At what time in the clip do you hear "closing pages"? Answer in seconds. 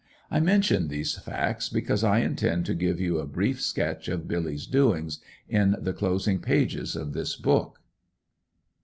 5.93-6.95